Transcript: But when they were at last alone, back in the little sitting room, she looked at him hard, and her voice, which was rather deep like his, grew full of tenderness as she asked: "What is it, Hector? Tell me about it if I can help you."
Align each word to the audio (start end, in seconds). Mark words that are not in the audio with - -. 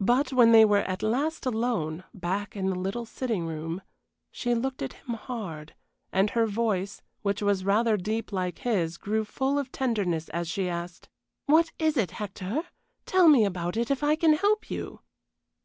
But 0.00 0.32
when 0.32 0.50
they 0.50 0.64
were 0.64 0.80
at 0.82 1.00
last 1.00 1.46
alone, 1.46 2.02
back 2.12 2.56
in 2.56 2.70
the 2.70 2.74
little 2.74 3.06
sitting 3.06 3.46
room, 3.46 3.82
she 4.32 4.52
looked 4.52 4.82
at 4.82 4.94
him 4.94 5.14
hard, 5.14 5.76
and 6.12 6.30
her 6.30 6.44
voice, 6.44 7.02
which 7.22 7.40
was 7.40 7.64
rather 7.64 7.96
deep 7.96 8.32
like 8.32 8.58
his, 8.58 8.96
grew 8.96 9.24
full 9.24 9.56
of 9.56 9.70
tenderness 9.70 10.28
as 10.30 10.48
she 10.48 10.68
asked: 10.68 11.08
"What 11.46 11.70
is 11.78 11.96
it, 11.96 12.10
Hector? 12.10 12.64
Tell 13.06 13.28
me 13.28 13.44
about 13.44 13.76
it 13.76 13.92
if 13.92 14.02
I 14.02 14.16
can 14.16 14.32
help 14.32 14.72
you." 14.72 15.02